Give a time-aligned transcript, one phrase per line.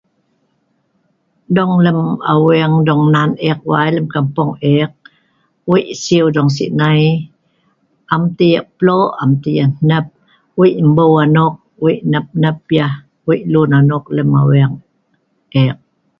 [1.55, 1.97] dong lem
[2.33, 4.91] aweng dong nan eek wai kampong eek,
[5.69, 7.01] wei' siew dong si' nai,
[8.15, 10.05] am tah yah plo' am tah yah hnep,
[10.57, 11.53] wei' mbou anok,
[11.83, 12.93] wei' hnep hnep yah,
[13.27, 14.73] wei' lun anok lem aweng
[15.61, 15.77] eek